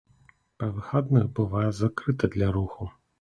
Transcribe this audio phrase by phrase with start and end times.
[0.61, 2.89] Па выхадных бывае закрыта для руху.